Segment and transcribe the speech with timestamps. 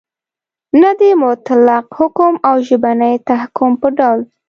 [0.81, 4.19] نه د مطلق حکم او ژبني تحکم په ډول